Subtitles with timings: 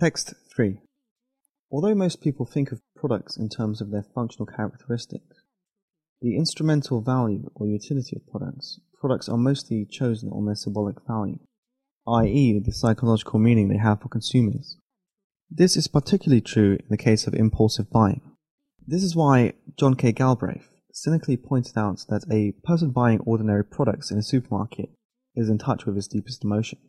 [0.00, 0.80] Text 3.
[1.70, 5.44] Although most people think of products in terms of their functional characteristics,
[6.20, 11.38] the instrumental value or utility of products, products are mostly chosen on their symbolic value,
[12.08, 14.78] i.e., the psychological meaning they have for consumers.
[15.48, 18.22] This is particularly true in the case of impulsive buying.
[18.84, 20.10] This is why John K.
[20.10, 24.90] Galbraith cynically pointed out that a person buying ordinary products in a supermarket
[25.36, 26.80] is in touch with his deepest emotion.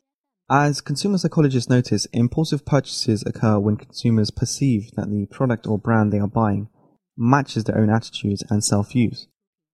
[0.50, 6.14] As consumer psychologists notice, impulsive purchases occur when consumers perceive that the product or brand
[6.14, 6.70] they are buying
[7.18, 9.28] matches their own attitudes and self-views,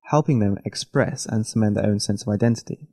[0.03, 2.87] helping them express and cement their own sense of identity.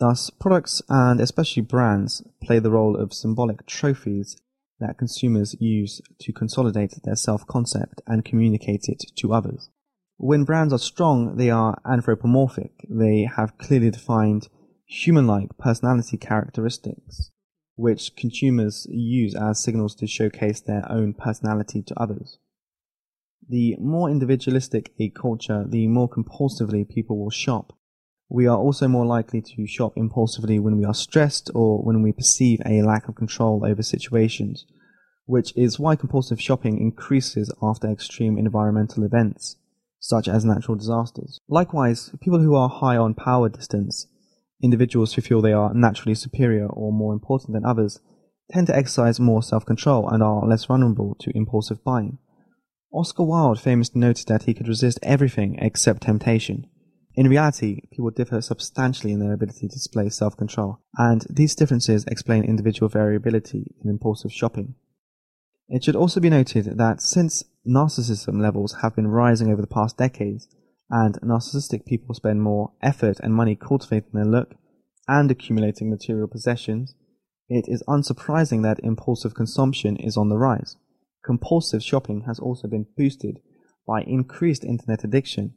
[0.00, 4.36] Thus, products and especially brands play the role of symbolic trophies
[4.80, 9.70] that consumers use to consolidate their self-concept and communicate it to others.
[10.16, 12.86] When brands are strong, they are anthropomorphic.
[12.88, 14.48] They have clearly defined
[14.90, 17.30] human-like personality characteristics,
[17.76, 22.38] which consumers use as signals to showcase their own personality to others.
[23.48, 27.72] The more individualistic a culture, the more compulsively people will shop.
[28.28, 32.12] We are also more likely to shop impulsively when we are stressed or when we
[32.12, 34.66] perceive a lack of control over situations,
[35.26, 39.56] which is why compulsive shopping increases after extreme environmental events,
[40.00, 41.38] such as natural disasters.
[41.48, 44.08] Likewise, people who are high on power distance
[44.62, 48.00] individuals who feel they are naturally superior or more important than others
[48.52, 52.18] tend to exercise more self-control and are less vulnerable to impulsive buying.
[52.92, 56.66] Oscar Wilde famously noted that he could resist everything except temptation.
[57.14, 62.44] In reality, people differ substantially in their ability to display self-control, and these differences explain
[62.44, 64.74] individual variability in impulsive shopping.
[65.68, 69.96] It should also be noted that since narcissism levels have been rising over the past
[69.96, 70.48] decades,
[70.90, 74.54] and narcissistic people spend more effort and money cultivating their look
[75.06, 76.94] and accumulating material possessions,
[77.48, 80.76] it is unsurprising that impulsive consumption is on the rise.
[81.24, 83.40] Compulsive shopping has also been boosted
[83.86, 85.54] by increased internet addiction,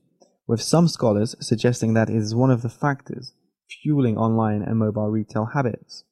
[0.48, 3.34] with some scholars suggesting that it is one of the factors
[3.82, 6.04] fueling online and mobile retail habits.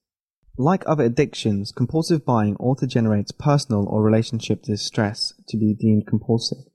[0.58, 6.71] Like other addictions, compulsive buying also generates personal or relationship distress to be deemed compulsive.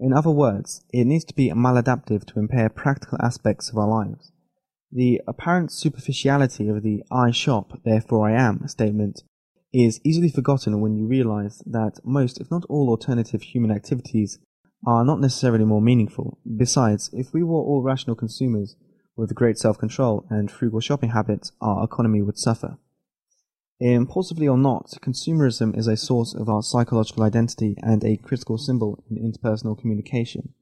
[0.00, 4.32] In other words, it needs to be maladaptive to impair practical aspects of our lives.
[4.90, 9.22] The apparent superficiality of the I shop, therefore I am statement
[9.74, 14.38] is easily forgotten when you realize that most, if not all, alternative human activities
[14.86, 16.38] are not necessarily more meaningful.
[16.56, 18.76] Besides, if we were all rational consumers
[19.16, 22.78] with great self-control and frugal shopping habits, our economy would suffer.
[23.82, 29.02] Impulsively or not, consumerism is a source of our psychological identity and a critical symbol
[29.10, 30.52] in interpersonal communication.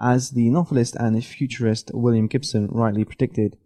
[0.00, 3.56] As the novelist and futurist William Gibson rightly predicted,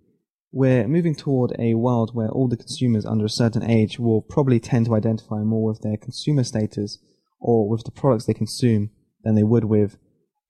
[0.53, 4.61] we're moving toward a world where all the consumers under a certain age will probably
[4.61, 6.99] tend to identify more with their consumer status
[7.41, 8.91] or with the products they consume
[9.25, 9.97] than they would with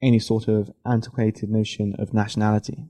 [0.03, 2.89] any sort of antiquated notion of nationality.